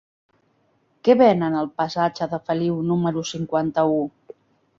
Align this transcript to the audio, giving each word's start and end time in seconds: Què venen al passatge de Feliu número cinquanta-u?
Què 1.07 1.15
venen 1.19 1.57
al 1.59 1.69
passatge 1.81 2.29
de 2.33 2.41
Feliu 2.49 2.81
número 2.89 3.25
cinquanta-u? 3.35 4.03